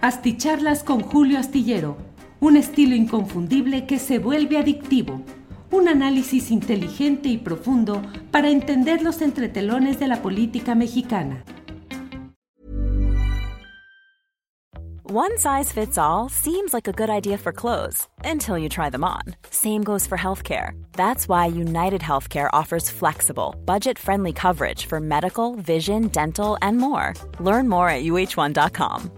Asticharlas 0.00 0.84
con 0.84 1.00
Julio 1.00 1.40
Astillero, 1.40 1.96
un 2.38 2.56
estilo 2.56 2.94
inconfundible 2.94 3.84
que 3.84 3.98
se 3.98 4.20
vuelve 4.20 4.56
adictivo. 4.56 5.22
Un 5.72 5.88
análisis 5.88 6.52
inteligente 6.52 7.28
y 7.28 7.36
profundo 7.36 8.00
para 8.30 8.48
entender 8.48 9.02
los 9.02 9.20
entretelones 9.22 9.98
de 9.98 10.06
la 10.06 10.22
política 10.22 10.76
mexicana. 10.76 11.42
One 15.02 15.36
size 15.36 15.72
fits 15.72 15.98
all 15.98 16.28
seems 16.28 16.72
like 16.72 16.86
a 16.86 16.92
good 16.92 17.10
idea 17.10 17.36
for 17.36 17.50
clothes 17.50 18.06
until 18.24 18.56
you 18.56 18.68
try 18.68 18.90
them 18.90 19.02
on. 19.02 19.22
Same 19.50 19.82
goes 19.82 20.06
for 20.06 20.16
healthcare. 20.16 20.80
That's 20.92 21.28
why 21.28 21.46
United 21.46 22.02
Healthcare 22.02 22.50
offers 22.52 22.88
flexible, 22.88 23.56
budget 23.64 23.98
friendly 23.98 24.32
coverage 24.32 24.86
for 24.86 25.00
medical, 25.00 25.56
vision, 25.56 26.06
dental, 26.08 26.56
and 26.62 26.78
more. 26.78 27.14
Learn 27.40 27.68
more 27.68 27.88
at 27.88 28.04
uh1.com. 28.04 29.17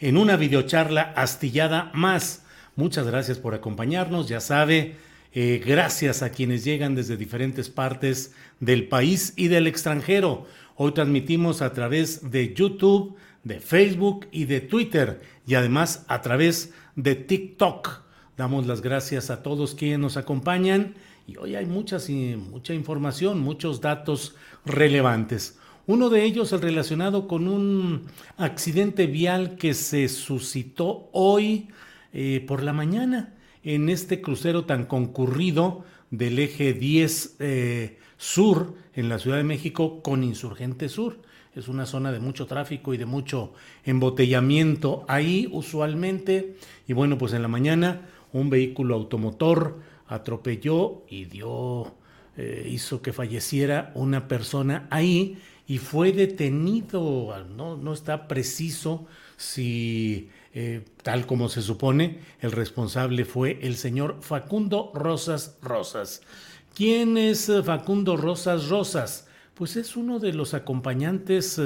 en 0.00 0.16
una 0.16 0.36
videocharla 0.36 1.12
astillada 1.16 1.90
más. 1.94 2.42
Muchas 2.76 3.06
gracias 3.06 3.38
por 3.38 3.54
acompañarnos. 3.54 4.28
Ya 4.28 4.40
sabe, 4.40 4.96
eh, 5.32 5.62
gracias 5.64 6.22
a 6.22 6.30
quienes 6.30 6.64
llegan 6.64 6.94
desde 6.94 7.16
diferentes 7.16 7.68
partes 7.68 8.32
del 8.60 8.88
país 8.88 9.32
y 9.36 9.48
del 9.48 9.66
extranjero. 9.66 10.46
Hoy 10.76 10.92
transmitimos 10.92 11.60
a 11.60 11.72
través 11.72 12.30
de 12.30 12.54
YouTube, 12.54 13.16
de 13.42 13.60
Facebook 13.60 14.28
y 14.30 14.44
de 14.44 14.60
Twitter 14.60 15.20
y 15.46 15.54
además 15.54 16.04
a 16.08 16.22
través 16.22 16.72
de 16.94 17.14
TikTok. 17.14 18.02
Damos 18.36 18.66
las 18.66 18.80
gracias 18.80 19.30
a 19.30 19.42
todos 19.42 19.74
quienes 19.74 19.98
nos 19.98 20.16
acompañan 20.16 20.94
y 21.26 21.36
hoy 21.36 21.56
hay 21.56 21.66
muchas, 21.66 22.08
mucha 22.08 22.74
información, 22.74 23.40
muchos 23.40 23.80
datos 23.80 24.36
relevantes. 24.64 25.58
Uno 25.88 26.10
de 26.10 26.22
ellos 26.24 26.52
el 26.52 26.60
relacionado 26.60 27.26
con 27.26 27.48
un 27.48 28.08
accidente 28.36 29.06
vial 29.06 29.56
que 29.56 29.72
se 29.72 30.06
suscitó 30.08 31.08
hoy 31.12 31.68
eh, 32.12 32.44
por 32.46 32.62
la 32.62 32.74
mañana 32.74 33.32
en 33.64 33.88
este 33.88 34.20
crucero 34.20 34.66
tan 34.66 34.84
concurrido 34.84 35.86
del 36.10 36.40
eje 36.40 36.74
10 36.74 37.36
eh, 37.38 37.98
sur 38.18 38.74
en 38.92 39.08
la 39.08 39.18
Ciudad 39.18 39.38
de 39.38 39.44
México 39.44 40.02
con 40.02 40.24
Insurgente 40.24 40.90
Sur. 40.90 41.22
Es 41.54 41.68
una 41.68 41.86
zona 41.86 42.12
de 42.12 42.20
mucho 42.20 42.44
tráfico 42.44 42.92
y 42.92 42.98
de 42.98 43.06
mucho 43.06 43.54
embotellamiento 43.84 45.06
ahí 45.08 45.48
usualmente. 45.50 46.56
Y 46.86 46.92
bueno, 46.92 47.16
pues 47.16 47.32
en 47.32 47.40
la 47.40 47.48
mañana 47.48 48.02
un 48.34 48.50
vehículo 48.50 48.94
automotor 48.94 49.80
atropelló 50.06 51.04
y 51.08 51.24
dio, 51.24 51.94
eh, 52.40 52.68
hizo 52.70 53.02
que 53.02 53.12
falleciera 53.12 53.90
una 53.96 54.28
persona 54.28 54.86
ahí 54.90 55.38
y 55.66 55.78
fue 55.78 56.12
detenido, 56.12 57.34
no, 57.56 57.76
no 57.76 57.92
está 57.92 58.28
preciso 58.28 59.06
si, 59.36 60.30
eh, 60.54 60.84
tal 61.02 61.26
como 61.26 61.48
se 61.48 61.62
supone, 61.62 62.20
el 62.38 62.52
responsable 62.52 63.24
fue 63.24 63.58
el 63.62 63.74
señor 63.74 64.18
Facundo 64.20 64.92
Rosas 64.94 65.58
Rosas. 65.62 66.22
¿Quién 66.76 67.16
es 67.16 67.48
eh, 67.48 67.60
Facundo 67.64 68.16
Rosas 68.16 68.68
Rosas? 68.68 69.26
Pues 69.54 69.74
es 69.74 69.96
uno 69.96 70.20
de 70.20 70.32
los 70.32 70.54
acompañantes 70.54 71.60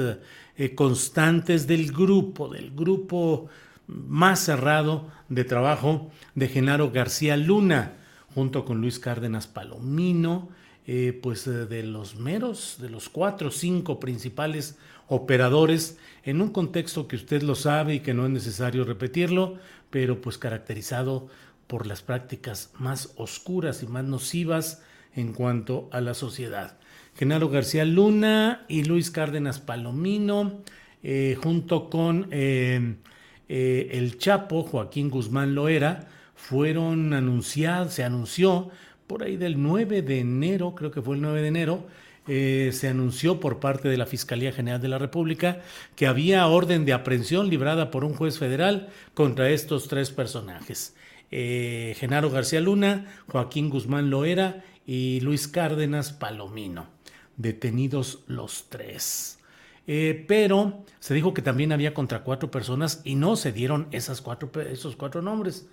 constantes 0.73 1.67
del 1.67 1.91
grupo, 1.91 2.49
del 2.49 2.71
grupo 2.71 3.47
más 3.85 4.39
cerrado 4.39 5.11
de 5.29 5.43
trabajo 5.43 6.09
de 6.33 6.47
Genaro 6.47 6.89
García 6.89 7.37
Luna, 7.37 7.93
junto 8.33 8.65
con 8.65 8.81
Luis 8.81 8.97
Cárdenas 8.97 9.45
Palomino, 9.45 10.49
eh, 10.85 11.17
pues 11.23 11.47
eh, 11.47 11.65
de 11.65 11.83
los 11.83 12.15
meros, 12.15 12.77
de 12.81 12.89
los 12.89 13.07
cuatro 13.07 13.47
o 13.47 13.51
cinco 13.51 14.01
principales 14.01 14.77
operadores, 15.07 15.97
en 16.23 16.41
un 16.41 16.49
contexto 16.49 17.07
que 17.07 17.15
usted 17.15 17.41
lo 17.41 17.55
sabe 17.55 17.95
y 17.95 17.99
que 18.01 18.13
no 18.13 18.25
es 18.25 18.31
necesario 18.31 18.83
repetirlo, 18.83 19.57
pero 19.89 20.19
pues 20.19 20.37
caracterizado 20.37 21.27
por 21.67 21.87
las 21.87 22.01
prácticas 22.01 22.71
más 22.79 23.13
oscuras 23.15 23.81
y 23.81 23.87
más 23.87 24.03
nocivas 24.03 24.81
en 25.15 25.31
cuanto 25.31 25.87
a 25.93 26.01
la 26.01 26.13
sociedad. 26.13 26.77
Genaro 27.15 27.47
García 27.47 27.85
Luna 27.85 28.65
y 28.67 28.83
Luis 28.83 29.09
Cárdenas 29.09 29.59
Palomino, 29.59 30.63
eh, 31.01 31.37
junto 31.41 31.89
con 31.89 32.27
el 32.31 34.17
Chapo, 34.17 34.63
Joaquín 34.63 35.09
Guzmán 35.09 35.55
Loera, 35.55 36.09
fueron 36.35 37.13
anunciados, 37.13 37.93
se 37.93 38.03
anunció 38.03 38.69
por 39.07 39.23
ahí 39.23 39.37
del 39.37 39.61
9 39.61 40.01
de 40.01 40.19
enero, 40.19 40.75
creo 40.75 40.91
que 40.91 41.01
fue 41.01 41.15
el 41.15 41.21
9 41.21 41.41
de 41.41 41.47
enero, 41.47 41.87
eh, 42.25 42.69
se 42.71 42.87
anunció 42.87 43.41
por 43.41 43.59
parte 43.59 43.89
de 43.89 43.97
la 43.97 44.05
Fiscalía 44.05 44.53
General 44.53 44.81
de 44.81 44.87
la 44.87 44.97
República 44.97 45.61
que 45.97 46.07
había 46.07 46.47
orden 46.47 46.85
de 46.85 46.93
aprehensión 46.93 47.49
librada 47.49 47.91
por 47.91 48.05
un 48.05 48.13
juez 48.13 48.39
federal 48.39 48.89
contra 49.13 49.49
estos 49.49 49.89
tres 49.89 50.09
personajes. 50.11 50.95
Eh, 51.31 51.95
Genaro 51.97 52.29
García 52.29 52.61
Luna, 52.61 53.07
Joaquín 53.27 53.69
Guzmán 53.69 54.09
Loera 54.09 54.63
y 54.85 55.19
Luis 55.19 55.49
Cárdenas 55.49 56.13
Palomino. 56.13 56.87
Detenidos 57.35 58.23
los 58.27 58.69
tres. 58.69 59.39
Eh, 59.85 60.23
pero 60.25 60.85
se 60.99 61.13
dijo 61.13 61.33
que 61.33 61.41
también 61.41 61.73
había 61.73 61.93
contra 61.93 62.23
cuatro 62.23 62.49
personas 62.49 63.01
y 63.03 63.15
no 63.15 63.35
se 63.35 63.51
dieron 63.51 63.87
esas 63.91 64.21
cuatro, 64.21 64.49
esos 64.61 64.95
cuatro 64.95 65.21
nombres 65.21 65.67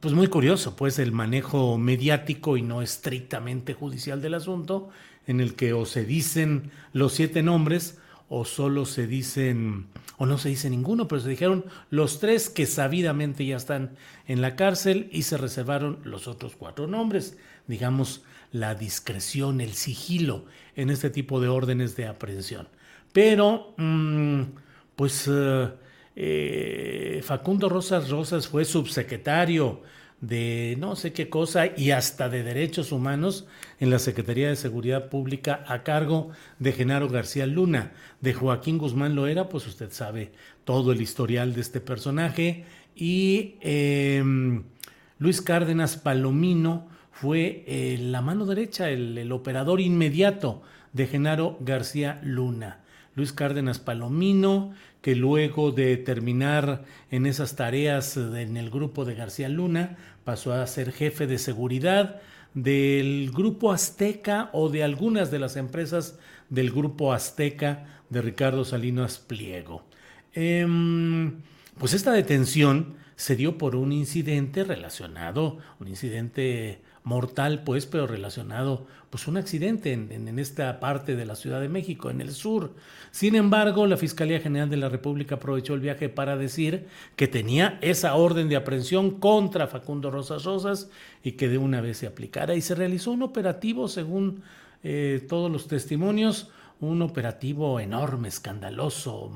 pues 0.00 0.12
muy 0.14 0.26
curioso, 0.26 0.76
pues 0.76 0.98
el 0.98 1.12
manejo 1.12 1.78
mediático 1.78 2.56
y 2.56 2.62
no 2.62 2.82
estrictamente 2.82 3.74
judicial 3.74 4.20
del 4.20 4.34
asunto, 4.34 4.90
en 5.26 5.40
el 5.40 5.54
que 5.54 5.72
o 5.72 5.86
se 5.86 6.04
dicen 6.04 6.70
los 6.92 7.14
siete 7.14 7.42
nombres 7.42 7.98
o 8.28 8.44
solo 8.44 8.84
se 8.84 9.06
dicen, 9.06 9.86
o 10.18 10.26
no 10.26 10.38
se 10.38 10.50
dice 10.50 10.68
ninguno, 10.68 11.08
pero 11.08 11.22
se 11.22 11.28
dijeron 11.28 11.64
los 11.90 12.20
tres 12.20 12.50
que 12.50 12.66
sabidamente 12.66 13.46
ya 13.46 13.56
están 13.56 13.96
en 14.26 14.42
la 14.42 14.56
cárcel 14.56 15.08
y 15.10 15.22
se 15.22 15.36
reservaron 15.36 16.00
los 16.04 16.28
otros 16.28 16.56
cuatro 16.56 16.86
nombres, 16.86 17.38
digamos, 17.66 18.24
la 18.52 18.74
discreción, 18.74 19.60
el 19.60 19.72
sigilo 19.72 20.44
en 20.76 20.90
este 20.90 21.10
tipo 21.10 21.40
de 21.40 21.48
órdenes 21.48 21.96
de 21.96 22.06
aprehensión. 22.06 22.68
Pero, 23.12 23.74
mm, 23.78 24.42
pues... 24.96 25.28
Eh, 25.32 25.83
eh, 26.16 27.20
Facundo 27.24 27.68
Rosas 27.68 28.10
Rosas 28.10 28.48
fue 28.48 28.64
subsecretario 28.64 29.82
de 30.20 30.76
no 30.78 30.96
sé 30.96 31.12
qué 31.12 31.28
cosa 31.28 31.66
y 31.76 31.90
hasta 31.90 32.28
de 32.28 32.42
derechos 32.42 32.92
humanos 32.92 33.46
en 33.80 33.90
la 33.90 33.98
Secretaría 33.98 34.48
de 34.48 34.56
Seguridad 34.56 35.10
Pública 35.10 35.64
a 35.66 35.82
cargo 35.82 36.30
de 36.58 36.72
Genaro 36.72 37.08
García 37.08 37.46
Luna. 37.46 37.92
De 38.20 38.32
Joaquín 38.32 38.78
Guzmán 38.78 39.14
Loera, 39.14 39.48
pues 39.48 39.66
usted 39.66 39.90
sabe 39.90 40.32
todo 40.64 40.92
el 40.92 41.02
historial 41.02 41.52
de 41.52 41.60
este 41.60 41.80
personaje. 41.80 42.64
Y 42.96 43.56
em, 43.60 44.64
Luis 45.18 45.42
Cárdenas 45.42 45.96
Palomino 45.96 46.88
fue 47.12 47.64
eh, 47.66 47.98
la 48.00 48.22
mano 48.22 48.46
derecha, 48.46 48.88
el 48.88 49.30
operador 49.30 49.80
inmediato 49.80 50.62
de 50.92 51.06
Genaro 51.06 51.58
García 51.60 52.20
Luna. 52.22 52.83
Luis 53.16 53.32
Cárdenas 53.32 53.78
Palomino, 53.78 54.74
que 55.02 55.14
luego 55.14 55.70
de 55.70 55.96
terminar 55.96 56.84
en 57.10 57.26
esas 57.26 57.56
tareas 57.56 58.16
en 58.16 58.56
el 58.56 58.70
grupo 58.70 59.04
de 59.04 59.14
García 59.14 59.48
Luna, 59.48 59.96
pasó 60.24 60.52
a 60.52 60.66
ser 60.66 60.92
jefe 60.92 61.26
de 61.26 61.38
seguridad 61.38 62.20
del 62.54 63.30
grupo 63.32 63.72
Azteca 63.72 64.50
o 64.52 64.68
de 64.68 64.84
algunas 64.84 65.30
de 65.30 65.38
las 65.38 65.56
empresas 65.56 66.18
del 66.48 66.70
grupo 66.70 67.12
Azteca 67.12 67.86
de 68.10 68.22
Ricardo 68.22 68.64
Salinas 68.64 69.18
Pliego. 69.18 69.84
Em, 70.32 71.40
pues 71.78 71.92
esta 71.94 72.12
detención 72.12 72.94
se 73.16 73.36
dio 73.36 73.58
por 73.58 73.76
un 73.76 73.92
incidente 73.92 74.64
relacionado, 74.64 75.58
un 75.80 75.88
incidente 75.88 76.82
mortal, 77.04 77.62
pues, 77.64 77.84
pero 77.84 78.06
relacionado, 78.06 78.86
pues, 79.10 79.28
un 79.28 79.36
accidente 79.36 79.92
en, 79.92 80.10
en, 80.10 80.38
esta 80.38 80.80
parte 80.80 81.14
de 81.14 81.26
la 81.26 81.36
Ciudad 81.36 81.60
de 81.60 81.68
México, 81.68 82.10
en 82.10 82.20
el 82.20 82.32
sur. 82.32 82.72
Sin 83.10 83.36
embargo, 83.36 83.86
la 83.86 83.98
Fiscalía 83.98 84.40
General 84.40 84.70
de 84.70 84.78
la 84.78 84.88
República 84.88 85.34
aprovechó 85.34 85.74
el 85.74 85.80
viaje 85.80 86.08
para 86.08 86.36
decir 86.36 86.86
que 87.14 87.28
tenía 87.28 87.78
esa 87.82 88.14
orden 88.14 88.48
de 88.48 88.56
aprehensión 88.56 89.20
contra 89.20 89.68
Facundo 89.68 90.10
Rosas 90.10 90.44
Rosas 90.44 90.90
y 91.22 91.32
que 91.32 91.48
de 91.48 91.58
una 91.58 91.82
vez 91.82 91.98
se 91.98 92.06
aplicara. 92.06 92.54
Y 92.54 92.62
se 92.62 92.74
realizó 92.74 93.12
un 93.12 93.22
operativo, 93.22 93.86
según 93.86 94.42
eh, 94.82 95.24
todos 95.28 95.52
los 95.52 95.68
testimonios, 95.68 96.50
un 96.80 97.02
operativo 97.02 97.80
enorme, 97.80 98.28
escandaloso, 98.28 99.30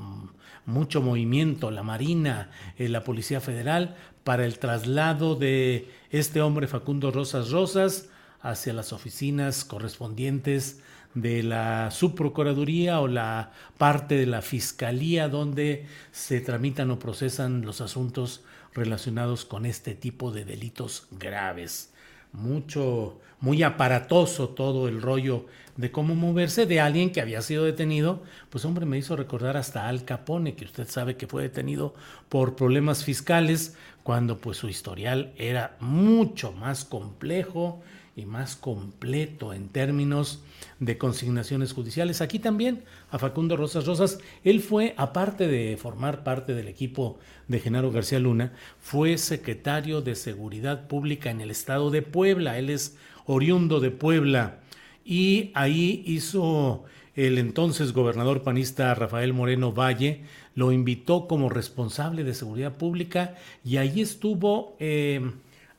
mucho 0.69 1.01
movimiento, 1.01 1.71
la 1.71 1.83
Marina, 1.83 2.49
eh, 2.77 2.87
la 2.87 3.03
Policía 3.03 3.41
Federal, 3.41 3.97
para 4.23 4.45
el 4.45 4.59
traslado 4.59 5.35
de 5.35 5.89
este 6.11 6.41
hombre 6.41 6.67
Facundo 6.67 7.11
Rosas 7.11 7.51
Rosas 7.51 8.09
hacia 8.41 8.73
las 8.73 8.93
oficinas 8.93 9.65
correspondientes 9.65 10.81
de 11.13 11.43
la 11.43 11.91
subprocuraduría 11.91 13.01
o 13.01 13.07
la 13.07 13.51
parte 13.77 14.15
de 14.15 14.27
la 14.27 14.41
fiscalía 14.41 15.27
donde 15.27 15.87
se 16.11 16.39
tramitan 16.39 16.91
o 16.91 16.99
procesan 16.99 17.63
los 17.63 17.81
asuntos 17.81 18.43
relacionados 18.73 19.45
con 19.45 19.65
este 19.65 19.95
tipo 19.95 20.31
de 20.31 20.45
delitos 20.45 21.07
graves. 21.11 21.88
Mucho, 22.31 23.19
muy 23.39 23.63
aparatoso 23.63 24.49
todo 24.49 24.87
el 24.87 25.01
rollo 25.01 25.45
de 25.77 25.91
cómo 25.91 26.13
moverse 26.13 26.65
de 26.65 26.81
alguien 26.81 27.11
que 27.11 27.21
había 27.21 27.41
sido 27.41 27.63
detenido, 27.63 28.21
pues 28.49 28.65
hombre, 28.65 28.85
me 28.85 28.97
hizo 28.97 29.15
recordar 29.15 29.55
hasta 29.55 29.87
Al 29.87 30.03
Capone, 30.03 30.55
que 30.55 30.65
usted 30.65 30.87
sabe 30.89 31.15
que 31.15 31.27
fue 31.27 31.41
detenido 31.41 31.93
por 32.27 32.55
problemas 32.55 33.03
fiscales, 33.03 33.77
cuando 34.03 34.39
pues 34.39 34.57
su 34.57 34.67
historial 34.67 35.33
era 35.37 35.77
mucho 35.79 36.51
más 36.51 36.83
complejo 36.83 37.81
y 38.19 38.25
más 38.25 38.55
completo 38.55 39.53
en 39.53 39.69
términos 39.69 40.43
de 40.79 40.97
consignaciones 40.97 41.73
judiciales. 41.73 42.21
Aquí 42.21 42.39
también 42.39 42.83
a 43.11 43.17
Facundo 43.17 43.57
Rosas 43.57 43.85
Rosas, 43.85 44.19
él 44.43 44.61
fue, 44.61 44.93
aparte 44.97 45.47
de 45.47 45.77
formar 45.77 46.23
parte 46.23 46.53
del 46.53 46.67
equipo 46.67 47.17
de 47.47 47.59
Genaro 47.59 47.91
García 47.91 48.19
Luna, 48.19 48.53
fue 48.79 49.17
secretario 49.17 50.01
de 50.01 50.15
Seguridad 50.15 50.87
Pública 50.87 51.31
en 51.31 51.41
el 51.41 51.51
estado 51.51 51.89
de 51.89 52.01
Puebla, 52.01 52.57
él 52.59 52.69
es 52.69 52.97
oriundo 53.25 53.79
de 53.79 53.91
Puebla 53.91 54.59
y 55.05 55.51
ahí 55.55 56.03
hizo 56.05 56.83
el 57.15 57.37
entonces 57.37 57.91
gobernador 57.93 58.43
panista 58.43 58.93
Rafael 58.95 59.33
Moreno 59.33 59.73
Valle, 59.73 60.21
lo 60.55 60.71
invitó 60.71 61.27
como 61.27 61.49
responsable 61.49 62.23
de 62.23 62.33
seguridad 62.33 62.77
pública 62.77 63.35
y 63.65 63.77
ahí 63.77 64.01
estuvo, 64.01 64.75
eh, 64.79 65.31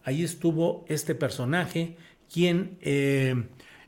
ahí 0.05 0.23
estuvo 0.23 0.85
este 0.89 1.15
personaje, 1.15 1.97
quien, 2.33 2.79
eh, 2.81 3.35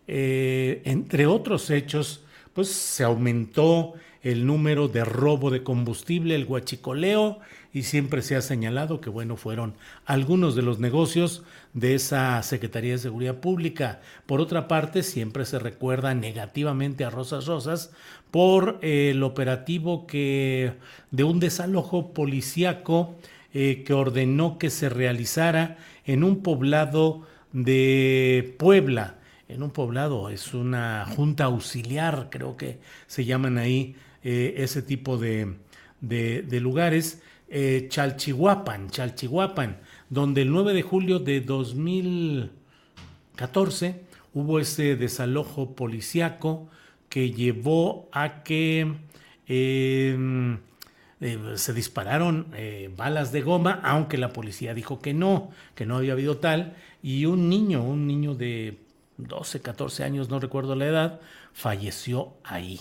eh, 0.06 0.82
entre 0.84 1.26
otros 1.26 1.70
hechos, 1.70 2.24
pues 2.52 2.68
se 2.68 3.04
aumentó 3.04 3.94
el 4.22 4.46
número 4.46 4.88
de 4.88 5.04
robo 5.04 5.50
de 5.50 5.62
combustible, 5.62 6.34
el 6.34 6.44
guachicoleo, 6.44 7.40
y 7.72 7.84
siempre 7.84 8.20
se 8.20 8.36
ha 8.36 8.42
señalado 8.42 9.00
que, 9.00 9.08
bueno, 9.08 9.36
fueron 9.36 9.74
algunos 10.04 10.54
de 10.54 10.62
los 10.62 10.78
negocios 10.78 11.42
de 11.72 11.94
esa 11.94 12.42
Secretaría 12.42 12.92
de 12.92 12.98
Seguridad 12.98 13.36
Pública. 13.40 14.00
Por 14.26 14.40
otra 14.40 14.68
parte, 14.68 15.02
siempre 15.02 15.44
se 15.46 15.58
recuerda 15.58 16.14
negativamente 16.14 17.04
a 17.04 17.10
Rosas 17.10 17.46
Rosas 17.46 17.90
por 18.30 18.78
eh, 18.82 19.10
el 19.10 19.22
operativo 19.22 20.06
que 20.06 20.74
de 21.10 21.24
un 21.24 21.40
desalojo 21.40 22.12
policíaco 22.12 23.16
que 23.52 23.92
ordenó 23.92 24.56
que 24.56 24.70
se 24.70 24.88
realizara 24.88 25.76
en 26.06 26.24
un 26.24 26.42
poblado 26.42 27.26
de 27.52 28.54
Puebla. 28.58 29.19
En 29.49 29.62
un 29.62 29.70
poblado, 29.70 30.31
es 30.31 30.54
una 30.54 31.04
junta 31.04 31.44
auxiliar, 31.44 32.28
creo 32.31 32.56
que 32.56 32.78
se 33.06 33.25
llaman 33.25 33.58
ahí 33.58 33.96
eh, 34.22 34.54
ese 34.56 34.82
tipo 34.82 35.19
de, 35.19 35.56
de 36.00 36.60
lugares. 36.60 37.22
Chalchihuapan, 37.90 38.88
Chalchihuapan 38.88 39.76
donde 40.12 40.43
el 40.43 40.52
9 40.52 40.75
de 40.75 40.82
julio 40.82 41.19
de 41.20 41.40
2014 41.40 44.02
hubo 44.34 44.58
ese 44.58 44.94
desalojo 44.94 45.75
policiaco 45.75 46.69
que 47.08 47.31
llevó 47.31 48.10
a 48.12 48.43
que 48.43 48.93
em, 49.46 50.58
eh, 51.22 51.38
se 51.54 51.72
dispararon 51.72 52.48
eh, 52.52 52.90
balas 52.96 53.30
de 53.30 53.42
goma, 53.42 53.80
aunque 53.84 54.19
la 54.19 54.32
policía 54.32 54.74
dijo 54.74 55.00
que 55.00 55.14
no, 55.14 55.50
que 55.76 55.86
no 55.86 55.96
había 55.96 56.14
habido 56.14 56.38
tal, 56.38 56.74
y 57.00 57.26
un 57.26 57.48
niño, 57.48 57.84
un 57.84 58.08
niño 58.08 58.34
de 58.34 58.80
12, 59.19 59.60
14 59.60 60.02
años, 60.02 60.30
no 60.30 60.40
recuerdo 60.40 60.74
la 60.74 60.86
edad, 60.86 61.20
falleció 61.52 62.34
ahí. 62.42 62.80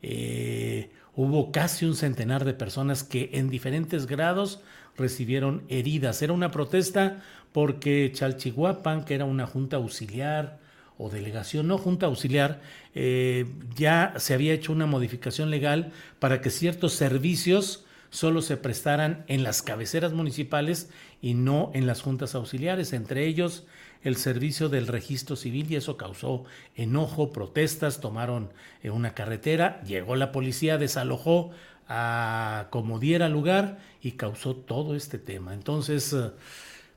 Eh, 0.00 0.92
hubo 1.14 1.52
casi 1.52 1.84
un 1.84 1.94
centenar 1.94 2.46
de 2.46 2.54
personas 2.54 3.04
que 3.04 3.28
en 3.34 3.50
diferentes 3.50 4.06
grados 4.06 4.60
recibieron 4.96 5.62
heridas. 5.68 6.22
Era 6.22 6.32
una 6.32 6.50
protesta 6.50 7.22
porque 7.52 8.10
Chalchihuapan, 8.14 9.04
que 9.04 9.14
era 9.14 9.26
una 9.26 9.46
junta 9.46 9.76
auxiliar 9.76 10.63
o 10.98 11.10
delegación, 11.10 11.66
no 11.66 11.78
junta 11.78 12.06
auxiliar, 12.06 12.60
eh, 12.94 13.46
ya 13.74 14.14
se 14.16 14.34
había 14.34 14.52
hecho 14.52 14.72
una 14.72 14.86
modificación 14.86 15.50
legal 15.50 15.92
para 16.18 16.40
que 16.40 16.50
ciertos 16.50 16.92
servicios 16.92 17.84
solo 18.10 18.42
se 18.42 18.56
prestaran 18.56 19.24
en 19.26 19.42
las 19.42 19.62
cabeceras 19.62 20.12
municipales 20.12 20.88
y 21.20 21.34
no 21.34 21.72
en 21.74 21.86
las 21.86 22.00
juntas 22.00 22.36
auxiliares, 22.36 22.92
entre 22.92 23.26
ellos 23.26 23.64
el 24.04 24.16
servicio 24.16 24.68
del 24.68 24.86
registro 24.86 25.34
civil 25.34 25.66
y 25.70 25.76
eso 25.76 25.96
causó 25.96 26.44
enojo, 26.76 27.32
protestas, 27.32 28.00
tomaron 28.00 28.52
eh, 28.82 28.90
una 28.90 29.14
carretera, 29.14 29.82
llegó 29.82 30.14
la 30.14 30.30
policía, 30.30 30.78
desalojó 30.78 31.50
a 31.88 32.68
como 32.70 32.98
diera 32.98 33.28
lugar 33.28 33.78
y 34.00 34.12
causó 34.12 34.54
todo 34.54 34.94
este 34.94 35.18
tema. 35.18 35.54
Entonces, 35.54 36.12
eh, 36.12 36.30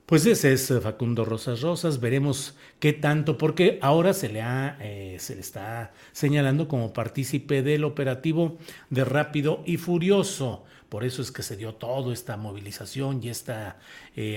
pues 0.07 0.25
ese 0.25 0.53
es 0.53 0.71
eh, 0.71 0.79
Facundo 0.79 1.25
Rosas 1.25 1.59
Rosas, 1.61 1.99
veremos 1.99 2.55
qué 2.79 2.93
tanto, 2.93 3.37
porque 3.37 3.77
ahora 3.81 4.13
se 4.13 4.29
le, 4.29 4.41
ha, 4.41 4.77
eh, 4.79 5.17
se 5.19 5.35
le 5.35 5.41
está 5.41 5.91
señalando 6.13 6.69
como 6.69 6.93
partícipe 6.93 7.61
del 7.61 7.83
operativo 7.83 8.57
de 8.89 9.03
Rápido 9.03 9.63
y 9.65 9.75
Furioso. 9.75 10.63
Por 10.89 11.03
eso 11.03 11.21
es 11.21 11.31
que 11.31 11.43
se 11.43 11.57
dio 11.57 11.75
toda 11.75 12.13
esta 12.13 12.37
movilización 12.37 13.21
y 13.23 13.29
esta 13.29 13.77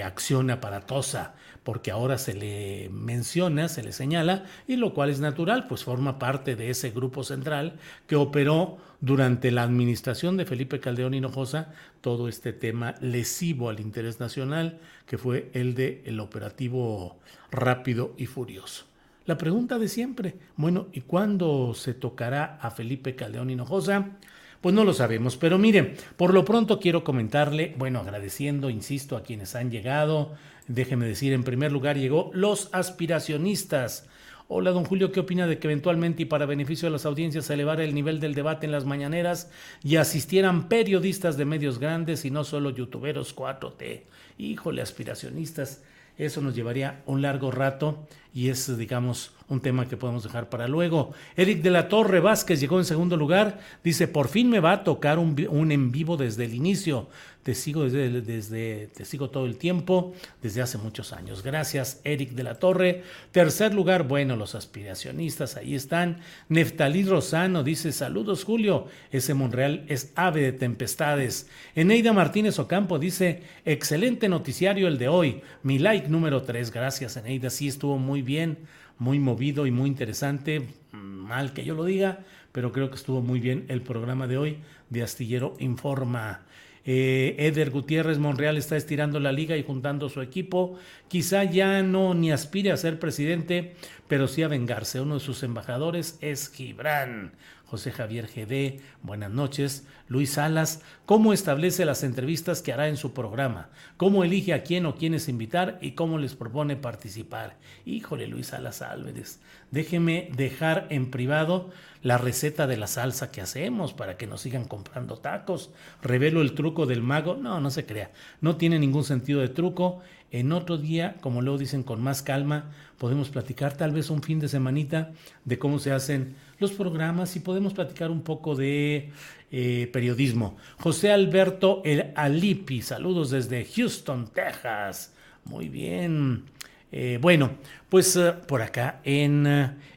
acción 0.03 0.51
aparatosa 0.51 1.35
porque 1.65 1.91
ahora 1.91 2.19
se 2.19 2.35
le 2.35 2.89
menciona, 2.91 3.69
se 3.69 3.83
le 3.83 3.93
señala, 3.93 4.45
y 4.67 4.77
lo 4.77 4.95
cual 4.95 5.11
es 5.11 5.21
natural, 5.21 5.67
pues 5.67 5.85
forma 5.85 6.19
parte 6.19 6.57
de 6.57 6.71
ese 6.71 6.91
grupo 6.91 7.23
central 7.23 7.75
que 8.07 8.17
operó 8.17 8.79
durante 9.01 9.51
la 9.51 9.63
administración 9.63 10.37
de 10.37 10.47
Felipe 10.47 10.81
Caldeón 10.81 11.15
Hinojosa 11.15 11.73
todo 12.01 12.29
este 12.29 12.53
tema 12.53 12.95
lesivo 13.01 13.69
al 13.69 13.81
interés 13.81 14.21
nacional, 14.21 14.79
que 15.07 15.19
fue 15.19 15.51
el 15.53 15.75
de 15.75 16.03
el 16.07 16.21
operativo 16.21 17.19
rápido 17.51 18.15
y 18.17 18.27
furioso. 18.27 18.87
La 19.27 19.37
pregunta 19.37 19.79
de 19.79 19.89
siempre, 19.89 20.37
bueno, 20.57 20.89
¿y 20.93 21.03
cuándo 21.03 21.75
se 21.75 21.95
tocará 21.95 22.59
a 22.61 22.71
Felipe 22.71 23.15
Caldeón 23.15 23.51
Hinojosa? 23.51 24.17
Pues 24.61 24.75
no 24.75 24.85
lo 24.85 24.93
sabemos, 24.93 25.39
pero 25.39 25.57
miren, 25.57 25.95
por 26.19 26.35
lo 26.35 26.45
pronto 26.45 26.81
quiero 26.81 27.03
comentarle, 27.03 27.75
bueno, 27.79 28.01
agradeciendo, 28.01 28.69
insisto, 28.69 29.17
a 29.17 29.23
quienes 29.23 29.55
han 29.57 29.71
llegado, 29.71 30.35
déjeme 30.69 31.07
decir, 31.07 31.33
en 31.33 31.45
primer 31.45 31.73
lugar 31.73 31.97
llegó 31.97 32.31
los 32.35 32.69
aspiracionistas. 32.73 34.07
Hola, 34.49 34.73
don 34.73 34.85
Julio, 34.85 35.13
¿qué 35.13 35.21
opina 35.21 35.47
de 35.47 35.59
que 35.59 35.67
eventualmente 35.67 36.25
y 36.25 36.27
para 36.27 36.45
beneficio 36.45 36.89
de 36.89 36.93
las 36.93 37.07
audiencias 37.07 37.47
se 37.47 37.55
elevara 37.55 37.85
el 37.85 37.95
nivel 37.95 38.21
del 38.21 38.35
debate 38.35 38.67
en 38.67 38.73
las 38.73 38.85
mañaneras 38.85 39.51
y 39.83 39.97
asistieran 39.97 40.69
periodistas 40.69 41.39
de 41.39 41.47
medios 41.47 41.79
grandes 41.79 42.27
y 42.27 42.31
no 42.31 42.45
solo 42.45 42.69
youtuberos 42.69 43.35
4T? 43.35 44.03
Híjole, 44.37 44.83
aspiracionistas, 44.83 45.83
eso 46.19 46.43
nos 46.43 46.55
llevaría 46.55 47.01
un 47.07 47.23
largo 47.23 47.51
rato 47.51 48.07
y 48.35 48.49
es, 48.49 48.77
digamos, 48.79 49.33
un 49.49 49.61
tema 49.61 49.89
que 49.89 49.97
podemos 49.97 50.23
dejar 50.23 50.49
para 50.49 50.69
luego. 50.69 51.13
Eric 51.37 51.63
de 51.63 51.71
la 51.71 51.89
Torre 51.89 52.21
Vázquez 52.21 52.61
llegó 52.61 52.79
en 52.79 52.85
segundo 52.85 53.17
lugar. 53.17 53.61
Dice, 53.83 54.07
por 54.07 54.29
fin 54.29 54.49
me 54.49 54.61
va 54.61 54.73
a 54.73 54.85
tocar 54.85 55.19
un, 55.19 55.37
un 55.51 55.73
en 55.73 55.91
vivo 55.91 56.17
desde 56.17 56.45
el 56.45 56.55
inicio. 56.55 57.09
Te 57.43 57.55
sigo 57.55 57.85
desde, 57.85 58.21
desde, 58.21 58.89
te 58.89 59.07
sigo 59.07 59.31
todo 59.31 59.47
el 59.47 59.57
tiempo, 59.57 60.13
desde 60.43 60.61
hace 60.61 60.77
muchos 60.77 61.15
años. 61.15 61.43
Gracias, 61.43 62.01
Eric 62.05 62.33
de 62.33 62.43
la 62.43 62.57
Torre. 62.57 63.03
Tercer 63.33 63.73
lugar, 63.73 64.07
bueno, 64.07 64.37
los 64.37 64.55
aspiracionistas, 64.55 65.57
ahí 65.57 65.75
están. 65.75 66.19
Neftalí 66.51 67.03
Rosano 67.03 67.65
dice, 67.65 67.93
saludos, 67.93 68.45
Julio. 68.45 68.89
Ese 69.11 69.33
Monreal 69.33 69.85
es 69.89 70.13
ave 70.17 70.43
de 70.43 70.53
tempestades. 70.53 71.49
Eneida 71.75 72.13
Martínez 72.13 72.59
Ocampo 72.59 72.99
dice, 72.99 73.43
excelente 73.65 74.29
noticiario 74.29 74.87
el 74.87 74.99
de 74.99 75.09
hoy. 75.09 75.41
Mi 75.63 75.79
like 75.79 76.09
número 76.09 76.43
tres. 76.43 76.71
Gracias, 76.71 77.17
Eneida. 77.17 77.49
Sí, 77.49 77.69
estuvo 77.69 77.97
muy 78.21 78.27
bien 78.27 78.59
muy 79.01 79.19
movido 79.19 79.67
y 79.67 79.73
muy 79.73 79.89
interesante. 79.89 80.69
Mal 80.93 81.53
que 81.53 81.65
yo 81.65 81.75
lo 81.75 81.85
diga, 81.85 82.21
pero 82.53 82.71
creo 82.71 82.91
que 82.91 82.97
estuvo 82.97 83.23
muy 83.23 83.41
bien 83.41 83.65
el 83.69 83.81
programa 83.81 84.29
de 84.29 84.37
hoy 84.37 84.59
de 84.91 85.03
Astillero 85.03 85.57
Informa. 85.59 86.43
Eh, 86.85 87.35
Eder 87.39 87.71
Gutiérrez 87.71 88.19
Monreal 88.19 88.57
está 88.57 88.77
estirando 88.77 89.19
la 89.21 89.33
liga 89.33 89.57
y 89.57 89.63
juntando 89.63 90.11
su 90.11 90.21
equipo. 90.21 90.79
Quizá 91.09 91.45
ya 91.45 91.83
no 91.83 92.15
ni 92.15 92.31
aspire 92.31 92.73
a 92.73 92.77
ser 92.77 92.99
presidente, 92.99 93.75
pero 94.07 94.29
sí 94.29 94.43
a 94.43 94.49
vengarse. 94.49 95.01
Uno 95.01 95.15
de 95.15 95.21
sus 95.21 95.43
embajadores 95.43 96.19
es 96.21 96.51
Gibran. 96.51 97.33
José 97.71 97.93
Javier 97.93 98.27
GD, 98.27 98.81
buenas 99.01 99.31
noches. 99.31 99.87
Luis 100.09 100.33
Salas, 100.33 100.83
¿cómo 101.07 101.33
establece 101.33 101.85
las 101.85 102.03
entrevistas 102.03 102.63
que 102.63 102.73
hará 102.73 102.89
en 102.89 102.97
su 102.97 103.13
programa? 103.13 103.69
¿Cómo 103.97 104.25
elige 104.25 104.55
a 104.55 104.65
quién 104.65 104.87
o 104.87 104.97
quiénes 104.97 105.29
invitar 105.29 105.79
y 105.81 105.93
cómo 105.93 106.19
les 106.19 106.35
propone 106.35 106.75
participar? 106.75 107.59
Híjole, 107.87 108.27
Luis 108.27 108.49
Salas 108.49 108.83
Álvarez, 108.83 109.39
déjeme 109.71 110.31
dejar 110.35 110.89
en 110.91 111.13
privado 111.13 111.71
la 112.03 112.19
receta 112.19 112.67
de 112.67 112.77
la 112.77 112.89
salsa 112.89 113.31
que 113.31 113.41
hacemos 113.41 113.93
para 113.93 114.17
que 114.17 114.27
nos 114.27 114.41
sigan 114.41 114.65
comprando 114.65 115.19
tacos. 115.19 115.71
Revelo 116.03 116.41
el 116.41 116.55
truco 116.55 116.87
del 116.87 117.03
mago. 117.03 117.37
No, 117.37 117.61
no 117.61 117.71
se 117.71 117.87
crea. 117.87 118.11
No 118.41 118.57
tiene 118.57 118.81
ningún 118.81 119.05
sentido 119.05 119.41
de 119.41 119.49
truco. 119.49 120.01
En 120.33 120.53
otro 120.53 120.79
día, 120.79 121.17
como 121.21 121.43
luego 121.43 121.59
dicen 121.59 121.83
con 121.83 122.03
más 122.03 122.23
calma, 122.23 122.71
podemos 122.99 123.31
platicar 123.31 123.77
tal 123.77 123.91
vez 123.91 124.11
un 124.11 124.23
fin 124.23 124.39
de 124.39 124.49
semanita 124.49 125.11
de 125.45 125.59
cómo 125.59 125.81
se 125.81 125.91
hacen 125.91 126.37
los 126.61 126.71
programas 126.71 127.35
y 127.35 127.41
podemos 127.41 127.75
platicar 127.75 128.11
un 128.11 128.23
poco 128.23 128.55
de 128.55 129.11
eh, 129.51 129.91
periodismo. 129.93 130.57
José 130.79 131.11
Alberto 131.11 131.83
El 131.85 132.13
Alipi, 132.15 132.81
saludos 132.83 133.31
desde 133.31 133.65
Houston, 133.65 134.29
Texas. 134.33 135.13
Muy 135.45 135.69
bien. 135.69 136.45
Eh, 136.93 137.19
bueno, 137.21 137.51
pues 137.89 138.15
eh, 138.15 138.33
por 138.47 138.63
acá 138.63 139.01
en 139.03 139.47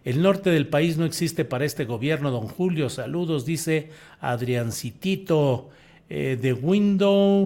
el 0.03 0.21
norte 0.21 0.49
del 0.49 0.67
país 0.67 0.97
no 0.97 1.05
existe 1.05 1.45
para 1.45 1.65
este 1.65 1.85
gobierno, 1.85 2.31
don 2.31 2.47
Julio. 2.47 2.89
Saludos, 2.89 3.45
dice 3.45 3.91
Adriancitito 4.19 5.69
de 6.09 6.53
Window. 6.53 7.45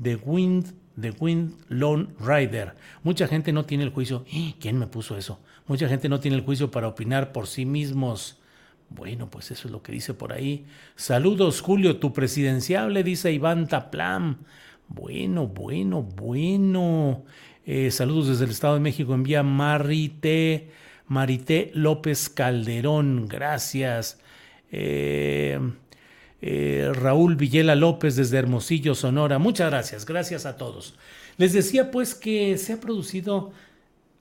The 0.00 0.16
Wind 0.16 0.74
The 1.00 1.12
Wind 1.20 1.54
Lone 1.68 2.08
Rider. 2.18 2.74
Mucha 3.02 3.28
gente 3.28 3.52
no 3.52 3.64
tiene 3.66 3.84
el 3.84 3.90
juicio. 3.90 4.24
¡Eh! 4.32 4.54
¿Quién 4.58 4.78
me 4.78 4.86
puso 4.86 5.16
eso? 5.16 5.40
Mucha 5.66 5.88
gente 5.88 6.08
no 6.08 6.20
tiene 6.20 6.36
el 6.36 6.44
juicio 6.44 6.70
para 6.70 6.88
opinar 6.88 7.32
por 7.32 7.46
sí 7.46 7.66
mismos. 7.66 8.38
Bueno, 8.88 9.28
pues 9.28 9.50
eso 9.50 9.68
es 9.68 9.72
lo 9.72 9.82
que 9.82 9.92
dice 9.92 10.14
por 10.14 10.32
ahí. 10.32 10.64
Saludos, 10.94 11.60
Julio, 11.60 11.98
tu 11.98 12.12
presidenciable, 12.12 13.02
dice 13.02 13.32
Iván 13.32 13.66
Taplam. 13.66 14.38
Bueno, 14.88 15.46
bueno, 15.46 16.02
bueno. 16.02 17.24
Eh, 17.66 17.90
saludos 17.90 18.28
desde 18.28 18.44
el 18.44 18.52
Estado 18.52 18.74
de 18.74 18.80
México. 18.80 19.12
Envía 19.12 19.42
Marité, 19.42 20.70
Marité 21.08 21.72
López 21.74 22.30
Calderón. 22.30 23.26
Gracias. 23.26 24.20
Eh, 24.70 25.58
eh, 26.42 26.92
Raúl 26.94 27.36
Villela 27.36 27.74
López 27.74 28.16
desde 28.16 28.38
Hermosillo, 28.38 28.94
Sonora. 28.94 29.38
Muchas 29.38 29.70
gracias, 29.70 30.04
gracias 30.04 30.46
a 30.46 30.56
todos. 30.56 30.94
Les 31.38 31.52
decía 31.52 31.90
pues 31.90 32.14
que 32.14 32.56
se 32.58 32.74
ha 32.74 32.80
producido, 32.80 33.52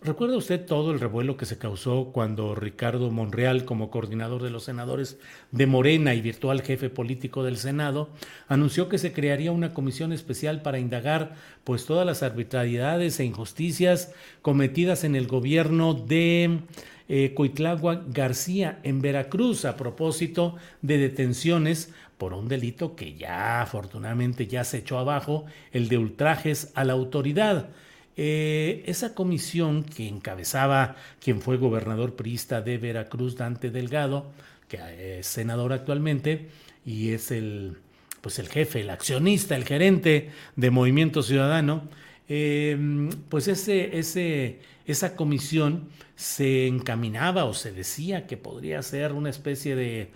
¿recuerda 0.02 0.38
usted 0.38 0.66
todo 0.66 0.92
el 0.92 1.00
revuelo 1.00 1.38
que 1.38 1.46
se 1.46 1.58
causó 1.58 2.12
cuando 2.14 2.56
Ricardo 2.56 3.12
Monreal, 3.12 3.66
como 3.66 3.90
coordinador 3.90 4.44
de 4.44 4.50
los 4.50 4.64
senadores 4.64 5.18
de 5.52 5.68
Morena 5.68 6.14
y 6.14 6.22
virtual 6.22 6.62
jefe 6.62 6.90
político 6.90 7.44
del 7.44 7.58
Senado, 7.58 8.10
anunció 8.48 8.90
que 8.90 8.98
se 8.98 9.14
crearía 9.14 9.52
una 9.52 9.74
comisión 9.74 10.14
especial 10.14 10.62
para 10.62 10.80
indagar 10.80 11.36
pues 11.64 11.86
todas 11.86 12.06
las 12.06 12.24
arbitrariedades 12.24 13.20
e 13.20 13.26
injusticias 13.26 14.14
cometidas 14.42 15.04
en 15.04 15.16
el 15.16 15.28
gobierno 15.28 15.94
de 15.94 16.60
eh, 17.08 17.34
Coitlagua 17.36 18.04
García 18.08 18.80
en 18.84 19.02
Veracruz 19.02 19.66
a 19.66 19.78
propósito 19.78 20.56
de 20.82 20.98
detenciones 20.98 21.94
por 22.18 22.34
un 22.34 22.48
delito 22.48 22.96
que 22.96 23.16
ya 23.16 23.62
afortunadamente 23.62 24.48
ya 24.48 24.64
se 24.64 24.78
echó 24.80 24.98
abajo, 24.98 25.46
el 25.72 25.90
de 25.90 25.98
ultrajes 25.98 26.72
a 26.76 26.84
la 26.84 26.94
autoridad. 26.94 27.70
Eh, 28.18 28.84
esa 28.88 29.14
comisión 29.14 29.84
que 29.84 30.08
encabezaba 30.08 30.96
quien 31.20 31.42
fue 31.42 31.58
gobernador 31.58 32.16
priista 32.16 32.62
de 32.62 32.78
Veracruz, 32.78 33.36
Dante 33.36 33.70
Delgado, 33.70 34.32
que 34.70 35.20
es 35.20 35.28
senador 35.28 35.74
actualmente 35.74 36.48
y 36.86 37.12
es 37.12 37.32
el, 37.32 37.78
pues 38.22 38.40
el 38.40 38.48
jefe, 38.48 38.82
el 38.82 38.90
accionista, 38.90 39.56
el 39.56 39.66
gerente 39.66 40.32
de 40.56 40.72
Movimiento 40.72 41.24
Ciudadano, 41.24 41.90
eh, 42.28 43.10
pues 43.30 43.48
ese, 43.48 44.60
esa 44.86 45.16
comisión 45.16 45.90
se 46.16 46.68
encaminaba 46.68 47.46
o 47.46 47.54
se 47.54 47.72
decía 47.72 48.28
que 48.28 48.38
podría 48.38 48.82
ser 48.82 49.14
una 49.14 49.30
especie 49.30 49.76
de 49.76 50.12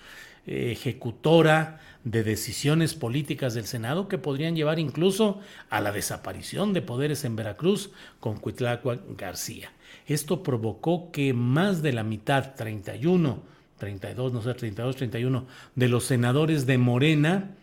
ejecutora 0.45 1.79
de 2.03 2.23
decisiones 2.23 2.95
políticas 2.95 3.53
del 3.53 3.65
Senado 3.65 4.07
que 4.07 4.17
podrían 4.17 4.55
llevar 4.55 4.79
incluso 4.79 5.39
a 5.69 5.81
la 5.81 5.91
desaparición 5.91 6.73
de 6.73 6.81
poderes 6.81 7.25
en 7.25 7.35
Veracruz 7.35 7.91
con 8.19 8.37
Cuitlacua 8.37 8.99
García. 9.17 9.71
Esto 10.07 10.41
provocó 10.41 11.11
que 11.11 11.33
más 11.33 11.81
de 11.81 11.93
la 11.93 12.03
mitad, 12.03 12.55
31, 12.55 13.43
32, 13.77 14.33
no 14.33 14.41
sé, 14.41 14.53
32, 14.53 14.95
31, 14.95 15.45
de 15.75 15.87
los 15.87 16.05
senadores 16.05 16.65
de 16.65 16.77
Morena 16.77 17.55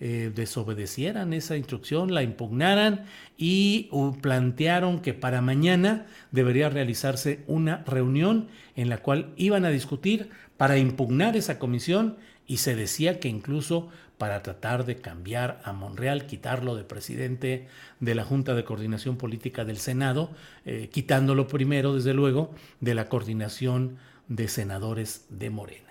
eh, 0.00 0.32
desobedecieran 0.34 1.34
esa 1.34 1.56
instrucción, 1.58 2.14
la 2.14 2.22
impugnaran 2.22 3.04
y 3.36 3.90
plantearon 4.22 5.00
que 5.00 5.12
para 5.12 5.42
mañana 5.42 6.06
debería 6.30 6.70
realizarse 6.70 7.44
una 7.46 7.84
reunión 7.84 8.48
en 8.76 8.88
la 8.88 8.98
cual 8.98 9.34
iban 9.36 9.66
a 9.66 9.70
discutir 9.70 10.30
para 10.56 10.78
impugnar 10.78 11.36
esa 11.36 11.58
comisión 11.58 12.16
y 12.46 12.56
se 12.56 12.74
decía 12.74 13.20
que 13.20 13.28
incluso 13.28 13.90
para 14.16 14.42
tratar 14.42 14.84
de 14.84 14.96
cambiar 14.96 15.60
a 15.64 15.72
Monreal, 15.72 16.26
quitarlo 16.26 16.76
de 16.76 16.84
presidente 16.84 17.68
de 18.00 18.14
la 18.14 18.24
Junta 18.24 18.54
de 18.54 18.64
Coordinación 18.64 19.16
Política 19.16 19.64
del 19.64 19.78
Senado, 19.78 20.30
eh, 20.66 20.88
quitándolo 20.92 21.46
primero, 21.46 21.94
desde 21.94 22.12
luego, 22.12 22.54
de 22.80 22.94
la 22.94 23.08
coordinación 23.08 23.98
de 24.28 24.48
senadores 24.48 25.26
de 25.30 25.50
Morena. 25.50 25.89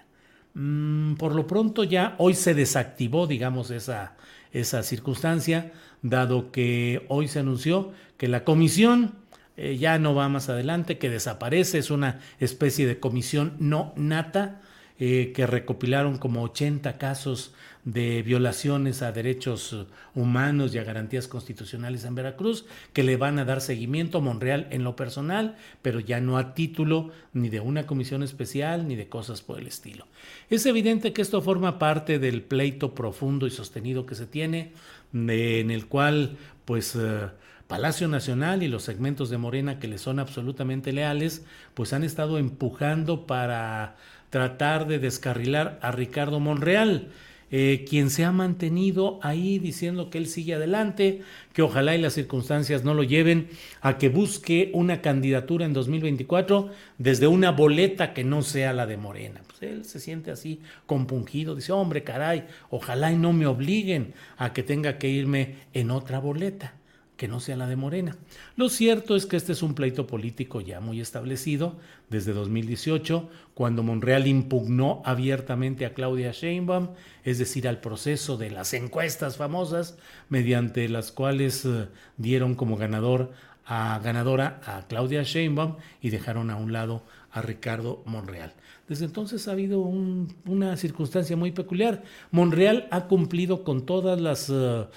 Mm, 0.61 1.13
por 1.15 1.35
lo 1.35 1.47
pronto 1.47 1.85
ya 1.85 2.15
hoy 2.17 2.33
se 2.33 2.53
desactivó, 2.53 3.27
digamos, 3.27 3.71
esa, 3.71 4.17
esa 4.51 4.83
circunstancia, 4.83 5.71
dado 6.01 6.51
que 6.51 7.05
hoy 7.07 7.29
se 7.29 7.39
anunció 7.39 7.93
que 8.17 8.27
la 8.27 8.43
comisión 8.43 9.15
eh, 9.55 9.77
ya 9.77 9.97
no 9.99 10.15
va 10.15 10.27
más 10.27 10.49
adelante, 10.49 10.97
que 10.97 11.09
desaparece, 11.09 11.77
es 11.77 11.91
una 11.91 12.19
especie 12.41 12.85
de 12.87 12.99
comisión 12.99 13.53
no 13.59 13.93
nata, 13.95 14.61
eh, 14.99 15.31
que 15.33 15.47
recopilaron 15.47 16.17
como 16.17 16.43
80 16.43 16.97
casos 16.97 17.53
de 17.85 18.21
violaciones 18.21 19.01
a 19.01 19.11
derechos 19.11 19.87
humanos 20.13 20.75
y 20.75 20.77
a 20.77 20.83
garantías 20.83 21.27
constitucionales 21.27 22.03
en 22.03 22.15
Veracruz, 22.15 22.65
que 22.91 23.03
le 23.03 23.15
van 23.15 23.39
a 23.39 23.45
dar 23.45 23.61
seguimiento 23.61 24.17
a 24.17 24.21
Monreal 24.21 24.67
en 24.71 24.83
lo 24.83 24.95
personal, 24.95 25.55
pero 25.81 25.99
ya 25.99 26.19
no 26.19 26.37
a 26.37 26.53
título 26.53 27.11
ni 27.33 27.49
de 27.49 27.61
una 27.61 27.87
comisión 27.87 28.23
especial 28.23 28.87
ni 28.87 28.95
de 28.95 29.07
cosas 29.07 29.41
por 29.41 29.59
el 29.59 29.67
estilo. 29.67 30.05
Es 30.49 30.65
evidente 30.65 31.13
que 31.13 31.21
esto 31.21 31.41
forma 31.41 31.79
parte 31.79 32.19
del 32.19 32.41
pleito 32.41 32.93
profundo 32.93 33.47
y 33.47 33.51
sostenido 33.51 34.05
que 34.05 34.15
se 34.15 34.27
tiene, 34.27 34.73
en 35.13 35.71
el 35.71 35.87
cual 35.87 36.37
pues... 36.65 36.95
Eh, 36.95 37.29
Palacio 37.69 38.07
Nacional 38.07 38.63
y 38.63 38.67
los 38.67 38.81
segmentos 38.81 39.29
de 39.29 39.37
Morena 39.37 39.77
que 39.77 39.87
le 39.87 39.99
son 39.99 40.17
absolutamente 40.17 40.91
leales, 40.91 41.45
pues 41.75 41.93
han 41.93 42.03
estado 42.03 42.39
empujando 42.39 43.27
para 43.27 43.95
tratar 44.31 44.87
de 44.87 44.97
descarrilar 44.97 45.77
a 45.83 45.91
Ricardo 45.91 46.39
Monreal. 46.39 47.09
Eh, 47.51 47.85
quien 47.87 48.09
se 48.09 48.25
ha 48.25 48.31
mantenido 48.31 49.19
ahí 49.21 49.59
diciendo 49.59 50.09
que 50.09 50.17
él 50.17 50.25
sigue 50.25 50.55
adelante, 50.55 51.21
que 51.53 51.61
ojalá 51.61 51.95
y 51.95 52.01
las 52.01 52.13
circunstancias 52.13 52.83
no 52.83 52.95
lo 52.95 53.03
lleven 53.03 53.49
a 53.81 53.99
que 53.99 54.09
busque 54.09 54.71
una 54.73 55.03
candidatura 55.03 55.63
en 55.63 55.73
2024 55.73 56.71
desde 56.97 57.27
una 57.27 57.51
boleta 57.51 58.15
que 58.15 58.23
no 58.23 58.41
sea 58.41 58.73
la 58.73 58.87
de 58.87 58.97
Morena. 58.97 59.41
Pues 59.45 59.61
él 59.61 59.85
se 59.85 59.99
siente 59.99 60.31
así 60.31 60.59
compungido, 60.87 61.53
dice, 61.53 61.71
hombre, 61.71 62.03
caray, 62.03 62.47
ojalá 62.71 63.11
y 63.11 63.15
no 63.15 63.31
me 63.31 63.45
obliguen 63.45 64.15
a 64.37 64.53
que 64.53 64.63
tenga 64.63 64.97
que 64.97 65.09
irme 65.09 65.57
en 65.75 65.91
otra 65.91 66.17
boleta 66.17 66.78
que 67.19 67.27
no 67.27 67.41
sea 67.41 67.57
la 67.57 67.67
de 67.67 67.75
Morena. 67.75 68.15
Lo 68.55 68.69
cierto 68.69 69.17
es 69.17 69.25
que 69.25 69.35
este 69.35 69.51
es 69.51 69.61
un 69.61 69.75
pleito 69.75 70.07
político 70.07 70.61
ya 70.61 70.79
muy 70.79 71.01
establecido 71.01 71.75
desde 72.09 72.31
2018, 72.31 73.29
cuando 73.53 73.83
Monreal 73.83 74.25
impugnó 74.25 75.01
abiertamente 75.03 75.85
a 75.85 75.93
Claudia 75.93 76.31
Sheinbaum, 76.31 76.91
es 77.25 77.37
decir, 77.37 77.67
al 77.67 77.81
proceso 77.81 78.37
de 78.37 78.51
las 78.51 78.73
encuestas 78.73 79.35
famosas, 79.35 79.97
mediante 80.29 80.87
las 80.87 81.11
cuales 81.11 81.65
eh, 81.65 81.89
dieron 82.15 82.55
como 82.55 82.77
ganador 82.77 83.33
a 83.71 83.99
ganadora 84.03 84.59
a 84.65 84.87
Claudia 84.87 85.21
Sheinbaum 85.21 85.75
y 86.01 86.09
dejaron 86.09 86.49
a 86.49 86.55
un 86.55 86.73
lado 86.73 87.03
a 87.31 87.43
Ricardo 87.43 88.01
Monreal. 88.05 88.51
Desde 88.87 89.05
entonces 89.05 89.47
ha 89.47 89.51
habido 89.51 89.81
una 89.81 90.75
circunstancia 90.75 91.37
muy 91.37 91.51
peculiar. 91.51 92.01
Monreal 92.31 92.87
ha 92.89 93.05
cumplido 93.05 93.63
con 93.63 93.85
todas 93.85 94.19
las 94.19 94.49
eh, 94.49 94.87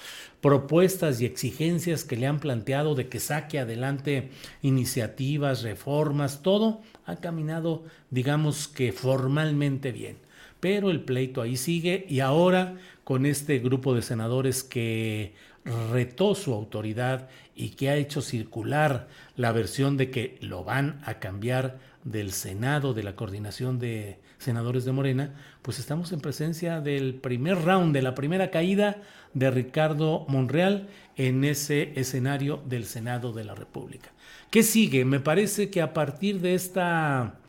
propuestas 0.41 1.21
y 1.21 1.25
exigencias 1.27 2.03
que 2.03 2.17
le 2.17 2.25
han 2.25 2.39
planteado 2.39 2.95
de 2.95 3.07
que 3.09 3.19
saque 3.19 3.59
adelante 3.59 4.31
iniciativas, 4.63 5.61
reformas, 5.61 6.41
todo 6.41 6.81
ha 7.05 7.17
caminado, 7.17 7.83
digamos 8.09 8.67
que 8.67 8.91
formalmente 8.91 9.91
bien. 9.91 10.17
Pero 10.59 10.89
el 10.89 11.01
pleito 11.01 11.43
ahí 11.43 11.57
sigue 11.57 12.07
y 12.09 12.21
ahora 12.21 12.77
con 13.03 13.27
este 13.27 13.59
grupo 13.59 13.93
de 13.93 14.01
senadores 14.01 14.63
que 14.63 15.33
retó 15.65 16.35
su 16.35 16.53
autoridad 16.53 17.29
y 17.55 17.69
que 17.69 17.89
ha 17.89 17.95
hecho 17.95 18.21
circular 18.21 19.07
la 19.35 19.51
versión 19.51 19.97
de 19.97 20.11
que 20.11 20.37
lo 20.41 20.63
van 20.63 21.01
a 21.05 21.19
cambiar 21.19 21.79
del 22.03 22.31
Senado, 22.31 22.93
de 22.93 23.03
la 23.03 23.15
coordinación 23.15 23.79
de 23.79 24.19
senadores 24.37 24.83
de 24.83 24.91
Morena, 24.91 25.33
pues 25.61 25.79
estamos 25.79 26.11
en 26.11 26.19
presencia 26.19 26.81
del 26.81 27.15
primer 27.15 27.61
round, 27.63 27.93
de 27.93 28.01
la 28.01 28.13
primera 28.13 28.51
caída 28.51 29.01
de 29.33 29.49
Ricardo 29.49 30.25
Monreal 30.27 30.89
en 31.15 31.43
ese 31.45 31.93
escenario 31.95 32.61
del 32.65 32.85
Senado 32.85 33.31
de 33.31 33.45
la 33.45 33.55
República. 33.55 34.11
¿Qué 34.49 34.63
sigue? 34.63 35.05
Me 35.05 35.19
parece 35.19 35.69
que 35.69 35.81
a 35.81 35.93
partir 35.93 36.41
de 36.41 36.55
esta 36.55 37.39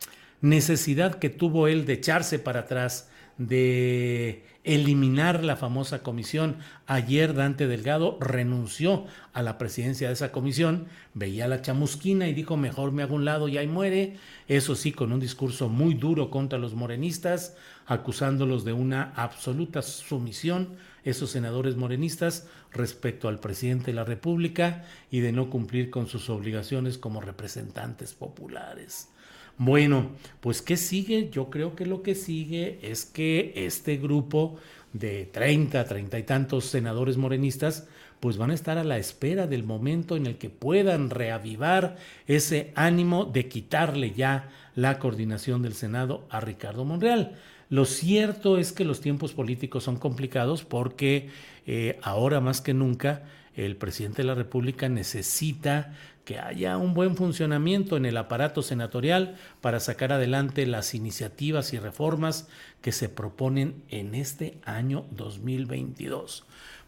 necesidad 0.41 1.17
que 1.17 1.31
tuvo 1.31 1.67
él 1.69 1.85
de 1.85 1.95
echarse 1.95 2.39
para 2.39 2.61
atrás, 2.61 3.11
de 3.39 4.45
eliminar 4.65 5.45
la 5.45 5.57
famosa 5.57 6.03
comisión. 6.03 6.57
Ayer 6.87 7.35
Dante 7.35 7.69
Delgado 7.69 8.19
renunció 8.21 9.07
a 9.33 9.43
la 9.43 9.59
presidencia 9.59 10.09
de 10.09 10.15
esa 10.15 10.33
comisión, 10.33 10.87
veía 11.13 11.47
la 11.47 11.63
chamusquina 11.63 12.29
y 12.29 12.35
dijo 12.35 12.57
mejor 12.57 12.91
me 12.91 13.03
hago 13.03 13.15
un 13.15 13.25
lado 13.25 13.49
y 13.49 13.59
ahí 13.59 13.67
muere. 13.67 14.17
Eso 14.49 14.75
sí, 14.75 14.93
con 14.93 15.13
un 15.13 15.21
discurso 15.21 15.69
muy 15.69 15.95
duro 15.95 16.31
contra 16.31 16.59
los 16.59 16.75
morenistas, 16.75 17.57
acusándolos 17.87 18.65
de 18.65 18.73
una 18.73 19.13
absoluta 19.15 19.83
sumisión, 19.83 20.71
esos 21.05 21.31
senadores 21.31 21.77
morenistas, 21.77 22.49
respecto 22.73 23.29
al 23.29 23.39
presidente 23.39 23.87
de 23.87 23.93
la 23.95 24.05
República 24.05 24.85
y 25.11 25.21
de 25.21 25.33
no 25.33 25.51
cumplir 25.51 25.91
con 25.91 26.07
sus 26.07 26.31
obligaciones 26.31 26.99
como 26.99 27.21
representantes 27.21 28.15
populares. 28.15 29.09
Bueno, 29.57 30.11
pues 30.41 30.63
¿qué 30.63 30.77
sigue? 30.77 31.31
Yo 31.31 31.49
creo 31.49 31.77
que 31.77 31.87
lo 31.87 32.03
que 32.03 32.15
sigue 32.15 32.79
es 32.83 33.05
que 33.05 33.53
este 33.55 33.97
grupo 33.99 34.57
de 34.93 35.27
30, 35.27 35.85
30 35.85 36.19
y 36.19 36.23
tantos 36.25 36.65
senadores 36.67 37.17
morenistas, 37.17 37.87
pues 38.19 38.37
van 38.37 38.51
a 38.51 38.55
estar 38.55 38.79
a 38.79 38.85
la 38.85 38.99
espera 38.99 39.47
del 39.47 39.63
momento 39.63 40.17
en 40.17 40.27
el 40.27 40.39
que 40.39 40.51
puedan 40.51 41.11
reavivar 41.11 41.97
ese 42.27 42.73
ánimo 42.75 43.27
de 43.27 43.49
quitarle 43.49 44.13
ya 44.13 44.49
la 44.75 44.99
coordinación 44.99 45.63
del 45.63 45.75
Senado 45.75 46.27
a 46.31 46.41
Ricardo 46.41 46.85
Monreal. 46.85 47.35
Lo 47.71 47.85
cierto 47.85 48.59
es 48.59 48.73
que 48.73 48.85
los 48.85 49.01
tiempos 49.01 49.35
políticos 49.35 49.85
son 49.85 49.97
complicados 49.97 50.65
porque 50.65 51.29
eh, 51.67 51.99
ahora 52.03 52.41
más 52.41 52.61
que 52.61 52.75
nunca 52.75 53.23
el 53.55 53.77
presidente 53.77 54.23
de 54.23 54.29
la 54.29 54.35
República 54.35 54.89
necesita 54.89 55.95
que 56.25 56.39
haya 56.39 56.79
un 56.79 56.95
buen 56.95 57.17
funcionamiento 57.17 57.97
en 57.97 58.07
el 58.07 58.17
aparato 58.17 58.63
senatorial 58.63 59.37
para 59.61 59.81
sacar 59.81 60.13
adelante 60.13 60.67
las 60.67 60.95
iniciativas 60.95 61.73
y 61.73 61.79
reformas 61.79 62.49
que 62.81 62.93
se 62.93 63.09
proponen 63.09 63.83
en 63.91 64.15
este 64.15 64.59
año 64.65 65.05
2022. 65.11 66.45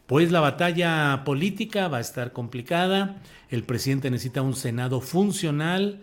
Pues 0.07 0.31
la 0.31 0.41
batalla 0.41 1.23
política 1.25 1.89
va 1.89 1.99
a 1.99 2.01
estar 2.01 2.33
complicada, 2.33 3.17
el 3.51 3.65
presidente 3.65 4.11
necesita 4.11 4.43
un 4.43 4.55
Senado 4.55 5.01
funcional, 5.01 6.01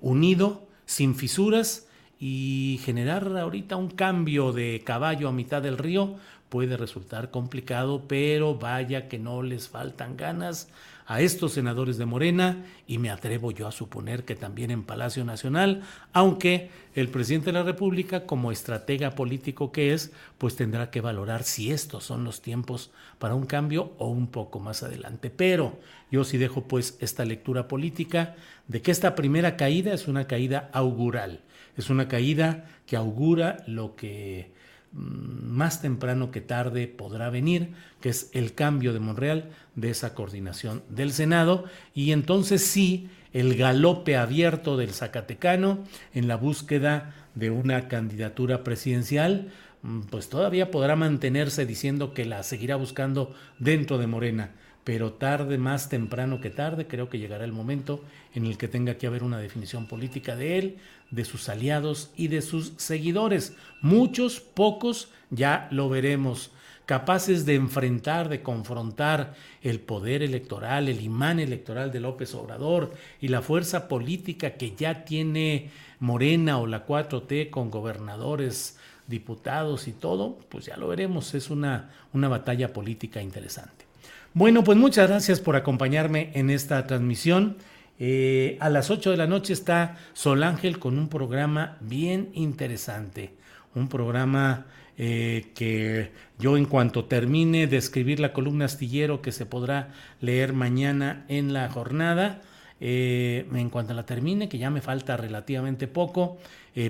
unido, 0.00 0.68
sin 0.86 1.14
fisuras, 1.14 1.88
y 2.24 2.78
generar 2.84 3.36
ahorita 3.36 3.74
un 3.74 3.90
cambio 3.90 4.52
de 4.52 4.80
caballo 4.84 5.28
a 5.28 5.32
mitad 5.32 5.60
del 5.60 5.76
río 5.76 6.14
puede 6.48 6.76
resultar 6.76 7.32
complicado, 7.32 8.04
pero 8.06 8.54
vaya 8.54 9.08
que 9.08 9.18
no 9.18 9.42
les 9.42 9.68
faltan 9.68 10.16
ganas 10.16 10.68
a 11.06 11.20
estos 11.20 11.52
senadores 11.52 11.98
de 11.98 12.06
Morena 12.06 12.64
y 12.86 12.98
me 12.98 13.10
atrevo 13.10 13.50
yo 13.50 13.66
a 13.66 13.72
suponer 13.72 14.24
que 14.24 14.34
también 14.34 14.70
en 14.70 14.84
Palacio 14.84 15.24
Nacional, 15.24 15.82
aunque 16.12 16.70
el 16.94 17.08
presidente 17.08 17.46
de 17.46 17.52
la 17.54 17.62
República, 17.62 18.26
como 18.26 18.52
estratega 18.52 19.12
político 19.14 19.72
que 19.72 19.92
es, 19.92 20.12
pues 20.38 20.56
tendrá 20.56 20.90
que 20.90 21.00
valorar 21.00 21.42
si 21.42 21.70
estos 21.70 22.04
son 22.04 22.24
los 22.24 22.42
tiempos 22.42 22.90
para 23.18 23.34
un 23.34 23.46
cambio 23.46 23.92
o 23.98 24.08
un 24.08 24.26
poco 24.28 24.60
más 24.60 24.82
adelante. 24.82 25.30
Pero 25.30 25.78
yo 26.10 26.24
sí 26.24 26.38
dejo 26.38 26.64
pues 26.64 26.96
esta 27.00 27.24
lectura 27.24 27.68
política 27.68 28.36
de 28.68 28.82
que 28.82 28.90
esta 28.90 29.14
primera 29.14 29.56
caída 29.56 29.92
es 29.94 30.08
una 30.08 30.26
caída 30.26 30.70
augural, 30.72 31.40
es 31.76 31.90
una 31.90 32.08
caída 32.08 32.66
que 32.86 32.96
augura 32.96 33.64
lo 33.66 33.96
que 33.96 34.52
más 34.92 35.80
temprano 35.80 36.30
que 36.30 36.40
tarde 36.40 36.86
podrá 36.86 37.30
venir, 37.30 37.72
que 38.00 38.10
es 38.10 38.30
el 38.32 38.54
cambio 38.54 38.92
de 38.92 39.00
Monreal 39.00 39.50
de 39.74 39.90
esa 39.90 40.14
coordinación 40.14 40.82
del 40.88 41.12
Senado, 41.12 41.64
y 41.94 42.12
entonces 42.12 42.64
sí, 42.64 43.08
el 43.32 43.56
galope 43.56 44.16
abierto 44.16 44.76
del 44.76 44.90
Zacatecano 44.90 45.78
en 46.12 46.28
la 46.28 46.36
búsqueda 46.36 47.14
de 47.34 47.50
una 47.50 47.88
candidatura 47.88 48.62
presidencial, 48.64 49.50
mm, 49.82 50.00
pues 50.10 50.28
todavía 50.28 50.70
podrá 50.70 50.96
mantenerse 50.96 51.64
diciendo 51.64 52.12
que 52.12 52.26
la 52.26 52.42
seguirá 52.42 52.76
buscando 52.76 53.34
dentro 53.58 53.98
de 53.98 54.06
Morena 54.06 54.50
pero 54.84 55.12
tarde, 55.12 55.58
más 55.58 55.88
temprano 55.88 56.40
que 56.40 56.50
tarde, 56.50 56.86
creo 56.86 57.08
que 57.08 57.18
llegará 57.18 57.44
el 57.44 57.52
momento 57.52 58.02
en 58.34 58.46
el 58.46 58.58
que 58.58 58.68
tenga 58.68 58.94
que 58.94 59.06
haber 59.06 59.22
una 59.22 59.38
definición 59.38 59.86
política 59.86 60.34
de 60.34 60.58
él, 60.58 60.76
de 61.10 61.24
sus 61.24 61.48
aliados 61.48 62.10
y 62.16 62.28
de 62.28 62.42
sus 62.42 62.72
seguidores. 62.78 63.54
Muchos, 63.80 64.40
pocos, 64.40 65.10
ya 65.30 65.68
lo 65.70 65.88
veremos, 65.88 66.50
capaces 66.84 67.46
de 67.46 67.54
enfrentar, 67.54 68.28
de 68.28 68.42
confrontar 68.42 69.34
el 69.62 69.78
poder 69.78 70.22
electoral, 70.22 70.88
el 70.88 71.00
imán 71.00 71.38
electoral 71.38 71.92
de 71.92 72.00
López 72.00 72.34
Obrador 72.34 72.92
y 73.20 73.28
la 73.28 73.40
fuerza 73.40 73.86
política 73.86 74.54
que 74.54 74.74
ya 74.74 75.04
tiene 75.04 75.70
Morena 76.00 76.58
o 76.58 76.66
la 76.66 76.84
4T 76.84 77.50
con 77.50 77.70
gobernadores, 77.70 78.78
diputados 79.06 79.86
y 79.86 79.92
todo, 79.92 80.38
pues 80.48 80.66
ya 80.66 80.76
lo 80.76 80.88
veremos, 80.88 81.34
es 81.34 81.50
una, 81.50 81.90
una 82.12 82.28
batalla 82.28 82.72
política 82.72 83.22
interesante. 83.22 83.91
Bueno, 84.34 84.64
pues 84.64 84.78
muchas 84.78 85.10
gracias 85.10 85.40
por 85.40 85.56
acompañarme 85.56 86.30
en 86.32 86.48
esta 86.48 86.86
transmisión. 86.86 87.58
Eh, 87.98 88.56
a 88.60 88.70
las 88.70 88.90
8 88.90 89.10
de 89.10 89.18
la 89.18 89.26
noche 89.26 89.52
está 89.52 89.98
Sol 90.14 90.42
Ángel 90.42 90.78
con 90.78 90.98
un 90.98 91.08
programa 91.10 91.76
bien 91.82 92.30
interesante. 92.32 93.34
Un 93.74 93.88
programa 93.88 94.64
eh, 94.96 95.50
que 95.54 96.12
yo 96.38 96.56
en 96.56 96.64
cuanto 96.64 97.04
termine 97.04 97.66
de 97.66 97.76
escribir 97.76 98.20
la 98.20 98.32
columna 98.32 98.64
astillero 98.64 99.20
que 99.20 99.32
se 99.32 99.44
podrá 99.44 99.90
leer 100.22 100.54
mañana 100.54 101.26
en 101.28 101.52
la 101.52 101.68
jornada, 101.68 102.40
eh, 102.80 103.46
en 103.52 103.68
cuanto 103.68 103.92
la 103.92 104.06
termine, 104.06 104.48
que 104.48 104.56
ya 104.56 104.70
me 104.70 104.80
falta 104.80 105.18
relativamente 105.18 105.88
poco, 105.88 106.38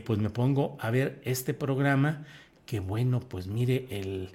pues 0.04 0.20
me 0.20 0.30
pongo 0.30 0.76
a 0.80 0.92
ver 0.92 1.20
este 1.24 1.54
programa 1.54 2.24
que 2.66 2.78
bueno, 2.78 3.18
pues 3.18 3.48
mire 3.48 3.88
el, 3.90 4.30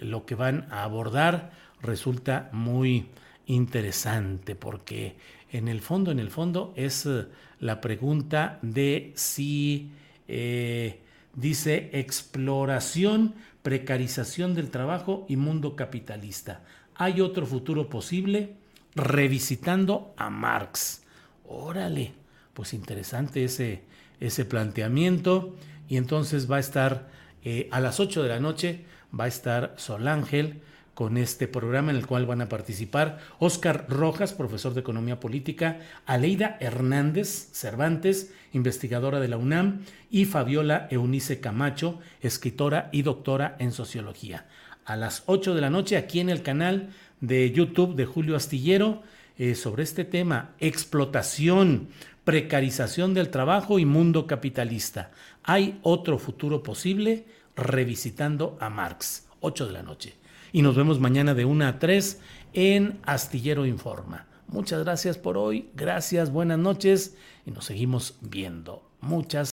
lo 0.00 0.24
que 0.24 0.34
van 0.34 0.66
a 0.70 0.84
abordar 0.84 1.63
resulta 1.84 2.48
muy 2.52 3.06
interesante 3.46 4.54
porque 4.54 5.16
en 5.52 5.68
el 5.68 5.80
fondo, 5.80 6.10
en 6.10 6.18
el 6.18 6.30
fondo 6.30 6.72
es 6.76 7.06
eh, 7.06 7.26
la 7.60 7.80
pregunta 7.80 8.58
de 8.62 9.12
si 9.14 9.90
eh, 10.26 11.00
dice 11.34 11.90
exploración, 11.92 13.34
precarización 13.62 14.54
del 14.54 14.70
trabajo 14.70 15.26
y 15.28 15.36
mundo 15.36 15.76
capitalista. 15.76 16.62
¿Hay 16.96 17.20
otro 17.20 17.46
futuro 17.46 17.88
posible? 17.88 18.54
Revisitando 18.94 20.14
a 20.16 20.30
Marx. 20.30 21.02
Órale, 21.46 22.12
pues 22.52 22.74
interesante 22.74 23.44
ese, 23.44 23.82
ese 24.20 24.44
planteamiento 24.44 25.54
y 25.88 25.96
entonces 25.96 26.50
va 26.50 26.56
a 26.56 26.60
estar 26.60 27.08
eh, 27.44 27.68
a 27.70 27.80
las 27.80 28.00
8 28.00 28.22
de 28.22 28.28
la 28.28 28.40
noche, 28.40 28.84
va 29.18 29.24
a 29.24 29.28
estar 29.28 29.74
Sol 29.76 30.08
Ángel 30.08 30.62
con 30.94 31.16
este 31.16 31.48
programa 31.48 31.90
en 31.90 31.96
el 31.96 32.06
cual 32.06 32.24
van 32.24 32.40
a 32.40 32.48
participar 32.48 33.18
Óscar 33.38 33.86
Rojas, 33.88 34.32
profesor 34.32 34.74
de 34.74 34.80
Economía 34.80 35.20
Política, 35.20 35.80
Aleida 36.06 36.56
Hernández 36.60 37.48
Cervantes, 37.52 38.32
investigadora 38.52 39.20
de 39.20 39.28
la 39.28 39.36
UNAM, 39.36 39.80
y 40.10 40.24
Fabiola 40.24 40.86
Eunice 40.90 41.40
Camacho, 41.40 41.98
escritora 42.22 42.88
y 42.92 43.02
doctora 43.02 43.56
en 43.58 43.72
Sociología. 43.72 44.46
A 44.84 44.96
las 44.96 45.24
8 45.26 45.54
de 45.54 45.60
la 45.60 45.70
noche 45.70 45.96
aquí 45.96 46.20
en 46.20 46.28
el 46.28 46.42
canal 46.42 46.90
de 47.20 47.50
YouTube 47.50 47.96
de 47.96 48.06
Julio 48.06 48.36
Astillero 48.36 49.02
eh, 49.36 49.54
sobre 49.56 49.82
este 49.82 50.04
tema, 50.04 50.52
explotación, 50.60 51.88
precarización 52.24 53.14
del 53.14 53.30
trabajo 53.30 53.78
y 53.78 53.84
mundo 53.84 54.26
capitalista. 54.26 55.10
¿Hay 55.42 55.80
otro 55.82 56.18
futuro 56.18 56.62
posible? 56.62 57.26
Revisitando 57.56 58.56
a 58.60 58.70
Marx, 58.70 59.26
8 59.40 59.66
de 59.66 59.72
la 59.72 59.82
noche 59.82 60.23
y 60.54 60.62
nos 60.62 60.76
vemos 60.76 61.00
mañana 61.00 61.34
de 61.34 61.44
1 61.44 61.66
a 61.66 61.78
3 61.80 62.20
en 62.52 63.00
Astillero 63.02 63.66
Informa. 63.66 64.28
Muchas 64.46 64.84
gracias 64.84 65.18
por 65.18 65.36
hoy, 65.36 65.68
gracias, 65.74 66.30
buenas 66.30 66.60
noches 66.60 67.16
y 67.44 67.50
nos 67.50 67.64
seguimos 67.64 68.16
viendo. 68.20 68.88
Muchas 69.00 69.53